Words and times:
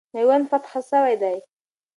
میوند 0.13 0.45
فتح 0.49 0.73
سوی 0.89 1.15
دی. 1.21 1.37